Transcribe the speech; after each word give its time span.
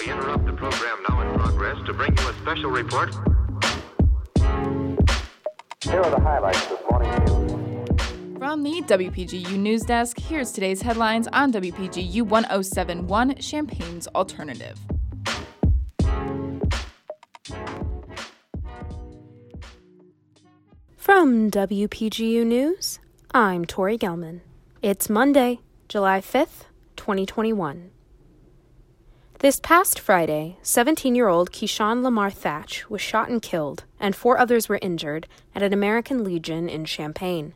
We 0.00 0.10
interrupt 0.10 0.46
the 0.46 0.52
program 0.52 0.98
now 1.08 1.20
in 1.20 1.38
progress 1.38 1.76
to 1.86 1.92
bring 1.92 2.16
you 2.16 2.28
a 2.28 2.34
special 2.34 2.70
report. 2.70 3.14
Here 5.82 6.00
are 6.00 6.10
the 6.10 6.20
highlights 6.20 6.66
this 6.66 6.80
morning's 6.90 7.30
news. 7.30 8.38
From 8.38 8.62
the 8.62 8.82
WPGU 8.82 9.56
News 9.58 9.82
Desk, 9.82 10.18
here's 10.18 10.52
today's 10.52 10.82
headlines 10.82 11.28
on 11.32 11.52
WPGU 11.52 12.22
1071 12.22 13.36
Champaign's 13.36 14.06
Alternative. 14.08 14.78
From 20.96 21.50
WPGU 21.50 22.44
News, 22.44 22.98
I'm 23.32 23.64
Tori 23.64 23.96
Gelman. 23.96 24.40
It's 24.82 25.08
Monday, 25.08 25.60
July 25.88 26.20
5th, 26.20 26.64
2021. 26.96 27.90
This 29.40 29.60
past 29.60 30.00
Friday, 30.00 30.56
17 30.62 31.14
year 31.14 31.28
old 31.28 31.52
Keyshawn 31.52 32.02
Lamar 32.02 32.30
Thatch 32.30 32.88
was 32.88 33.02
shot 33.02 33.28
and 33.28 33.42
killed, 33.42 33.84
and 34.00 34.16
four 34.16 34.38
others 34.38 34.66
were 34.66 34.78
injured 34.80 35.28
at 35.54 35.62
an 35.62 35.74
American 35.74 36.24
Legion 36.24 36.70
in 36.70 36.86
Champaign. 36.86 37.52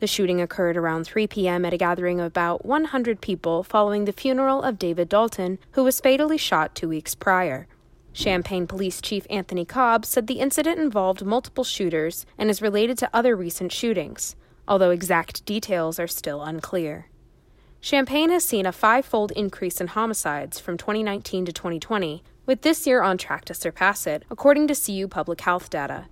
The 0.00 0.06
shooting 0.06 0.42
occurred 0.42 0.76
around 0.76 1.04
3 1.04 1.26
p.m. 1.26 1.64
at 1.64 1.72
a 1.72 1.78
gathering 1.78 2.20
of 2.20 2.26
about 2.26 2.66
100 2.66 3.22
people 3.22 3.62
following 3.62 4.04
the 4.04 4.12
funeral 4.12 4.62
of 4.62 4.78
David 4.78 5.08
Dalton, 5.08 5.58
who 5.72 5.82
was 5.82 5.98
fatally 5.98 6.36
shot 6.36 6.74
two 6.74 6.90
weeks 6.90 7.14
prior. 7.14 7.66
Champaign 8.12 8.66
Police 8.66 9.00
Chief 9.00 9.26
Anthony 9.30 9.64
Cobb 9.64 10.04
said 10.04 10.26
the 10.26 10.40
incident 10.40 10.78
involved 10.78 11.24
multiple 11.24 11.64
shooters 11.64 12.26
and 12.36 12.50
is 12.50 12.60
related 12.60 12.98
to 12.98 13.08
other 13.14 13.34
recent 13.34 13.72
shootings, 13.72 14.36
although 14.68 14.90
exact 14.90 15.46
details 15.46 15.98
are 15.98 16.06
still 16.06 16.42
unclear. 16.42 17.06
Champaign 17.84 18.30
has 18.30 18.42
seen 18.42 18.64
a 18.64 18.72
five 18.72 19.04
fold 19.04 19.30
increase 19.32 19.78
in 19.78 19.88
homicides 19.88 20.58
from 20.58 20.78
2019 20.78 21.44
to 21.44 21.52
2020, 21.52 22.24
with 22.46 22.62
this 22.62 22.86
year 22.86 23.02
on 23.02 23.18
track 23.18 23.44
to 23.44 23.52
surpass 23.52 24.06
it, 24.06 24.24
according 24.30 24.66
to 24.68 24.74
CU 24.74 25.06
Public 25.06 25.42
Health 25.42 25.68
data. 25.68 26.06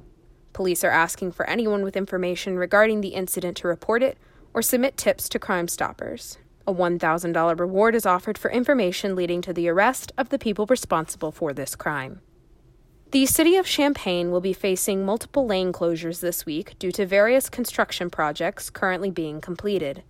Police 0.53 0.85
are 0.85 0.91
asking 0.91 1.33
for 1.33 1.49
anyone 1.49 1.83
with 1.83 1.97
information 1.97 2.59
regarding 2.59 3.01
the 3.01 3.15
incident 3.15 3.57
to 3.57 3.69
report 3.69 4.03
it 4.03 4.19
or 4.53 4.61
submit 4.61 4.99
tips 4.99 5.31
to 5.31 5.39
Crime 5.39 5.67
Stoppers. 5.67 6.37
A 6.67 6.75
$1,000 6.75 7.59
reward 7.59 7.95
is 7.95 8.05
offered 8.05 8.37
for 8.37 8.51
information 8.51 9.17
leading 9.17 9.41
to 9.41 9.55
the 9.55 9.71
arrest 9.71 10.13
of 10.19 10.29
the 10.29 10.39
people 10.39 10.67
responsible 10.67 11.33
for 11.33 11.55
this 11.55 11.75
crime. 11.75 12.21
The 13.13 13.25
city 13.25 13.57
of 13.57 13.65
Champaign 13.65 14.31
will 14.31 14.43
be 14.43 14.53
facing 14.53 15.07
multiple 15.07 15.47
lane 15.47 15.73
closures 15.73 16.21
this 16.21 16.45
week 16.45 16.79
due 16.79 16.93
to 16.93 17.07
various 17.07 17.49
construction 17.49 18.11
projects 18.11 18.69
currently 18.69 19.11
being 19.11 19.41
completed. 19.41 20.03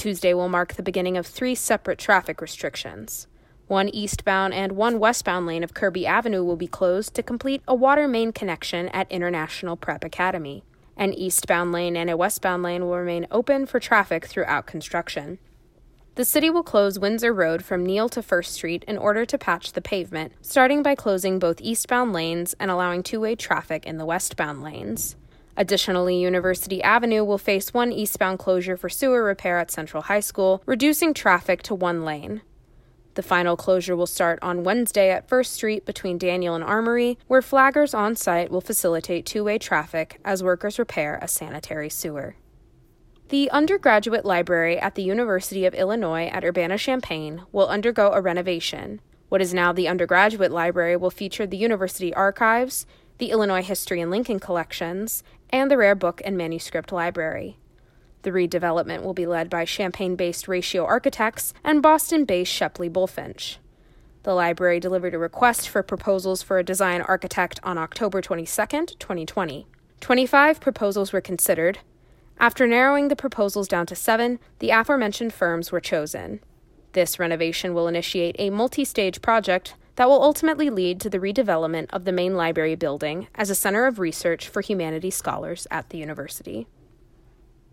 Tuesday 0.00 0.32
will 0.32 0.48
mark 0.48 0.72
the 0.72 0.82
beginning 0.82 1.18
of 1.18 1.26
three 1.26 1.54
separate 1.54 1.98
traffic 1.98 2.40
restrictions. 2.40 3.26
One 3.66 3.90
eastbound 3.90 4.54
and 4.54 4.72
one 4.72 4.98
westbound 4.98 5.44
lane 5.44 5.62
of 5.62 5.74
Kirby 5.74 6.06
Avenue 6.06 6.42
will 6.42 6.56
be 6.56 6.66
closed 6.66 7.12
to 7.16 7.22
complete 7.22 7.60
a 7.68 7.74
water 7.74 8.08
main 8.08 8.32
connection 8.32 8.88
at 8.88 9.12
International 9.12 9.76
Prep 9.76 10.02
Academy. 10.02 10.64
An 10.96 11.12
eastbound 11.12 11.72
lane 11.72 11.98
and 11.98 12.08
a 12.08 12.16
westbound 12.16 12.62
lane 12.62 12.80
will 12.84 12.96
remain 12.96 13.26
open 13.30 13.66
for 13.66 13.78
traffic 13.78 14.24
throughout 14.24 14.64
construction. 14.64 15.38
The 16.14 16.24
city 16.24 16.48
will 16.48 16.62
close 16.62 16.98
Windsor 16.98 17.34
Road 17.34 17.62
from 17.62 17.84
Neil 17.84 18.08
to 18.08 18.22
First 18.22 18.54
Street 18.54 18.86
in 18.88 18.96
order 18.96 19.26
to 19.26 19.36
patch 19.36 19.74
the 19.74 19.82
pavement, 19.82 20.32
starting 20.40 20.82
by 20.82 20.94
closing 20.94 21.38
both 21.38 21.60
eastbound 21.60 22.14
lanes 22.14 22.54
and 22.58 22.70
allowing 22.70 23.02
two 23.02 23.20
way 23.20 23.34
traffic 23.36 23.84
in 23.84 23.98
the 23.98 24.06
westbound 24.06 24.62
lanes. 24.62 25.16
Additionally, 25.60 26.18
University 26.18 26.82
Avenue 26.82 27.22
will 27.22 27.36
face 27.36 27.74
one 27.74 27.92
eastbound 27.92 28.38
closure 28.38 28.78
for 28.78 28.88
sewer 28.88 29.22
repair 29.22 29.58
at 29.58 29.70
Central 29.70 30.04
High 30.04 30.20
School, 30.20 30.62
reducing 30.64 31.12
traffic 31.12 31.62
to 31.64 31.74
one 31.74 32.02
lane. 32.02 32.40
The 33.12 33.22
final 33.22 33.58
closure 33.58 33.94
will 33.94 34.06
start 34.06 34.38
on 34.40 34.64
Wednesday 34.64 35.10
at 35.10 35.28
First 35.28 35.52
Street 35.52 35.84
between 35.84 36.16
Daniel 36.16 36.54
and 36.54 36.64
Armory, 36.64 37.18
where 37.26 37.42
flaggers 37.42 37.92
on 37.92 38.16
site 38.16 38.50
will 38.50 38.62
facilitate 38.62 39.26
two 39.26 39.44
way 39.44 39.58
traffic 39.58 40.18
as 40.24 40.42
workers 40.42 40.78
repair 40.78 41.18
a 41.20 41.28
sanitary 41.28 41.90
sewer. 41.90 42.36
The 43.28 43.50
undergraduate 43.50 44.24
library 44.24 44.80
at 44.80 44.94
the 44.94 45.02
University 45.02 45.66
of 45.66 45.74
Illinois 45.74 46.28
at 46.28 46.42
Urbana 46.42 46.78
Champaign 46.78 47.42
will 47.52 47.68
undergo 47.68 48.12
a 48.12 48.22
renovation. 48.22 49.02
What 49.28 49.42
is 49.42 49.52
now 49.52 49.74
the 49.74 49.88
undergraduate 49.88 50.52
library 50.52 50.96
will 50.96 51.10
feature 51.10 51.46
the 51.46 51.58
university 51.58 52.14
archives, 52.14 52.86
the 53.18 53.30
Illinois 53.30 53.62
History 53.62 54.00
and 54.00 54.10
Lincoln 54.10 54.40
collections, 54.40 55.22
and 55.50 55.70
the 55.70 55.76
Rare 55.76 55.94
Book 55.94 56.22
and 56.24 56.36
Manuscript 56.36 56.92
Library. 56.92 57.58
The 58.22 58.30
redevelopment 58.30 59.02
will 59.02 59.14
be 59.14 59.26
led 59.26 59.48
by 59.50 59.64
Champaign 59.64 60.16
based 60.16 60.48
Ratio 60.48 60.84
Architects 60.84 61.54
and 61.62 61.82
Boston 61.82 62.24
based 62.24 62.52
Shepley 62.52 62.88
Bulfinch. 62.88 63.56
The 64.22 64.34
library 64.34 64.80
delivered 64.80 65.14
a 65.14 65.18
request 65.18 65.68
for 65.68 65.82
proposals 65.82 66.42
for 66.42 66.58
a 66.58 66.64
design 66.64 67.00
architect 67.00 67.58
on 67.62 67.78
October 67.78 68.20
22, 68.20 68.46
2020. 68.98 69.66
25 70.00 70.60
proposals 70.60 71.12
were 71.12 71.20
considered, 71.20 71.78
after 72.40 72.66
narrowing 72.66 73.08
the 73.08 73.16
proposals 73.16 73.68
down 73.68 73.84
to 73.84 73.94
seven, 73.94 74.38
the 74.60 74.70
aforementioned 74.70 75.34
firms 75.34 75.70
were 75.70 75.78
chosen. 75.78 76.40
This 76.92 77.18
renovation 77.18 77.74
will 77.74 77.86
initiate 77.86 78.34
a 78.38 78.48
multi 78.48 78.82
stage 78.82 79.20
project 79.20 79.74
that 80.00 80.08
will 80.08 80.22
ultimately 80.22 80.70
lead 80.70 80.98
to 80.98 81.10
the 81.10 81.18
redevelopment 81.18 81.86
of 81.90 82.06
the 82.06 82.10
main 82.10 82.34
library 82.34 82.74
building 82.74 83.28
as 83.34 83.50
a 83.50 83.54
center 83.54 83.86
of 83.86 83.98
research 83.98 84.48
for 84.48 84.62
humanities 84.62 85.14
scholars 85.14 85.66
at 85.70 85.90
the 85.90 85.98
university. 85.98 86.66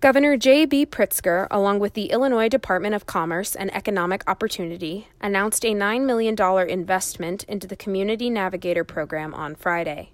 Governor 0.01 0.35
J.B. 0.35 0.87
Pritzker, 0.87 1.47
along 1.49 1.79
with 1.79 1.93
the 1.93 2.07
Illinois 2.07 2.49
Department 2.49 2.93
of 2.93 3.05
Commerce 3.05 3.55
and 3.55 3.73
Economic 3.73 4.25
Opportunity, 4.27 5.07
announced 5.21 5.63
a 5.63 5.73
$9 5.73 6.05
million 6.05 6.35
investment 6.69 7.45
into 7.45 7.65
the 7.65 7.77
Community 7.77 8.29
Navigator 8.29 8.83
program 8.83 9.33
on 9.33 9.55
Friday. 9.55 10.11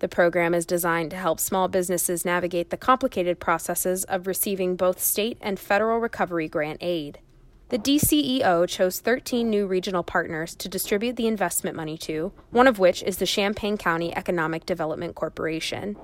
The 0.00 0.08
program 0.08 0.52
is 0.52 0.66
designed 0.66 1.12
to 1.12 1.16
help 1.16 1.38
small 1.38 1.68
businesses 1.68 2.24
navigate 2.24 2.70
the 2.70 2.76
complicated 2.76 3.38
processes 3.38 4.02
of 4.02 4.26
receiving 4.26 4.74
both 4.74 4.98
state 4.98 5.38
and 5.40 5.60
federal 5.60 6.00
recovery 6.00 6.48
grant 6.48 6.78
aid. 6.80 7.20
The 7.68 7.78
DCEO 7.80 8.68
chose 8.68 9.00
13 9.00 9.50
new 9.50 9.66
regional 9.66 10.04
partners 10.04 10.54
to 10.54 10.68
distribute 10.68 11.16
the 11.16 11.26
investment 11.26 11.74
money 11.74 11.98
to, 11.98 12.32
one 12.50 12.68
of 12.68 12.78
which 12.78 13.02
is 13.02 13.16
the 13.16 13.26
Champaign 13.26 13.76
County 13.76 14.16
Economic 14.16 14.64
Development 14.64 15.16
Corporation. 15.16 15.96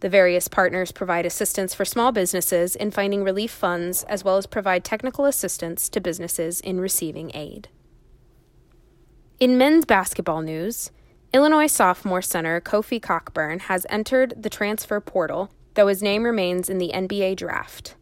The 0.00 0.10
various 0.10 0.48
partners 0.48 0.92
provide 0.92 1.24
assistance 1.24 1.72
for 1.72 1.86
small 1.86 2.12
businesses 2.12 2.76
in 2.76 2.90
finding 2.90 3.24
relief 3.24 3.50
funds 3.50 4.02
as 4.02 4.22
well 4.22 4.36
as 4.36 4.44
provide 4.44 4.84
technical 4.84 5.24
assistance 5.24 5.88
to 5.88 6.00
businesses 6.00 6.60
in 6.60 6.78
receiving 6.78 7.34
aid. 7.34 7.68
In 9.40 9.56
men's 9.56 9.86
basketball 9.86 10.42
news, 10.42 10.90
Illinois 11.32 11.68
sophomore 11.68 12.20
center 12.20 12.60
Kofi 12.60 13.00
Cockburn 13.00 13.60
has 13.60 13.86
entered 13.88 14.34
the 14.36 14.50
transfer 14.50 15.00
portal, 15.00 15.50
though 15.72 15.86
his 15.86 16.02
name 16.02 16.24
remains 16.24 16.68
in 16.68 16.76
the 16.76 16.90
NBA 16.92 17.36
draft. 17.36 17.94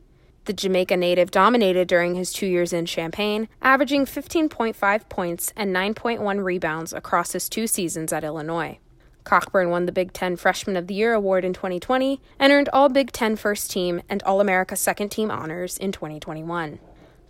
The 0.46 0.52
Jamaica 0.52 0.96
native 0.96 1.32
dominated 1.32 1.88
during 1.88 2.14
his 2.14 2.32
two 2.32 2.46
years 2.46 2.72
in 2.72 2.86
Champaign, 2.86 3.48
averaging 3.60 4.06
15.5 4.06 5.08
points 5.08 5.52
and 5.56 5.74
9.1 5.74 6.44
rebounds 6.44 6.92
across 6.92 7.32
his 7.32 7.48
two 7.48 7.66
seasons 7.66 8.12
at 8.12 8.22
Illinois. 8.22 8.78
Cockburn 9.24 9.70
won 9.70 9.86
the 9.86 9.92
Big 9.92 10.12
Ten 10.12 10.36
Freshman 10.36 10.76
of 10.76 10.86
the 10.86 10.94
Year 10.94 11.14
award 11.14 11.44
in 11.44 11.52
2020 11.52 12.20
and 12.38 12.52
earned 12.52 12.68
All 12.72 12.88
Big 12.88 13.10
Ten 13.10 13.34
First 13.34 13.72
Team 13.72 14.02
and 14.08 14.22
All 14.22 14.40
America 14.40 14.76
Second 14.76 15.08
Team 15.08 15.32
honors 15.32 15.76
in 15.78 15.90
2021. 15.90 16.78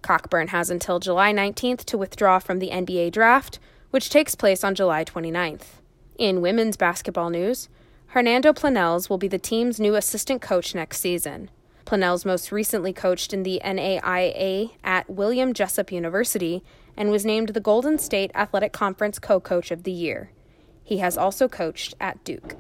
Cockburn 0.03 0.49
has 0.49 0.69
until 0.69 1.01
July 1.01 1.33
19th 1.33 1.87
to 1.87 1.97
withdraw 1.97 2.39
from 2.39 2.59
the 2.59 2.69
NBA 2.69 3.13
draft, 3.13 3.59
which 3.93 4.11
takes 4.11 4.35
place 4.35 4.63
on 4.63 4.75
July 4.75 5.07
29th. 5.07 5.81
In 6.19 6.43
women's 6.43 6.77
basketball 6.77 7.31
news, 7.31 7.71
Hernando 8.09 8.53
Planells 8.53 9.09
will 9.09 9.17
be 9.17 9.27
the 9.27 9.39
team's 9.39 9.81
new 9.81 9.95
assistant 9.95 10.43
coach 10.43 10.75
next 10.75 11.01
season. 11.01 11.49
Planells 11.87 12.27
most 12.27 12.51
recently 12.51 12.93
coached 12.93 13.33
in 13.33 13.45
the 13.45 13.61
NAIA 13.65 14.73
at 14.83 15.09
William 15.09 15.55
Jessup 15.55 15.93
University 15.93 16.65
and 16.97 17.11
was 17.13 17.25
named 17.25 17.51
the 17.51 17.61
Golden 17.61 17.97
State 17.97 18.33
Athletic 18.35 18.73
Conference 18.73 19.21
co 19.21 19.39
coach 19.39 19.71
of 19.71 19.85
the 19.85 19.93
year. 19.93 20.33
He 20.83 20.99
has 20.99 21.17
also 21.17 21.49
coached 21.49 21.95
at 22.01 22.23
Duke. 22.25 22.57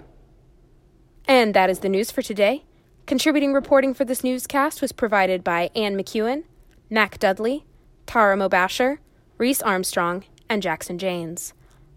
And 1.26 1.54
that 1.54 1.68
is 1.68 1.80
the 1.80 1.88
news 1.88 2.12
for 2.12 2.22
today. 2.22 2.64
Contributing 3.06 3.52
reporting 3.52 3.94
for 3.94 4.04
this 4.04 4.22
newscast 4.22 4.80
was 4.80 4.92
provided 4.92 5.42
by 5.42 5.70
Ann 5.74 5.96
McEwen, 5.96 6.44
Mac 6.88 7.18
Dudley, 7.18 7.64
Tara 8.06 8.36
Mobasher, 8.36 8.98
Reese 9.38 9.62
Armstrong, 9.62 10.24
and 10.48 10.62
Jackson 10.62 10.98
Janes. 10.98 11.52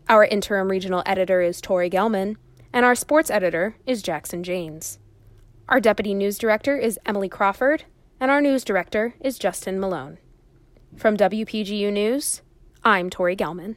Our 0.08 0.26
interim 0.26 0.70
regional 0.70 1.04
editor 1.06 1.42
is 1.42 1.62
Tori 1.62 1.90
Gelman, 1.92 2.38
and 2.74 2.86
our 2.86 2.96
sports 2.96 3.30
editor 3.30 3.76
is 3.86 4.02
Jackson 4.02 4.44
Janes. 4.44 4.98
Our 5.70 5.80
deputy 5.80 6.16
news 6.16 6.40
director 6.40 6.76
is 6.76 6.98
Emily 7.06 7.30
Crawford, 7.30 7.84
and 8.20 8.32
our 8.32 8.42
news 8.42 8.64
director 8.64 9.14
is 9.22 9.38
Justin 9.38 9.80
Malone. 9.80 10.18
From 10.98 11.16
WPGU 11.16 11.94
News, 11.94 12.42
I'm 12.84 13.12
Tori 13.12 13.36
Gelman. 13.36 13.76